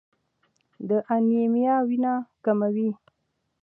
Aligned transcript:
د 0.87 0.89
انیمیا 1.15 1.75
وینه 1.87 2.13
کموي. 2.43 2.91